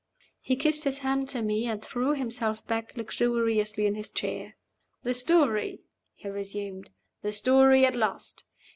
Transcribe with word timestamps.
He 0.39 0.55
kissed 0.55 0.83
his 0.83 0.97
hand 1.05 1.29
to 1.29 1.43
me, 1.43 1.67
and 1.67 1.79
threw 1.79 2.13
himself 2.15 2.65
back 2.65 2.97
luxuriously 2.97 3.85
in 3.85 3.93
his 3.93 4.09
chair. 4.09 4.55
"The 5.03 5.13
story," 5.13 5.83
he 6.15 6.27
resumed. 6.27 6.89
"The 7.21 7.31
story 7.31 7.85
at 7.85 7.95
last! 7.95 8.45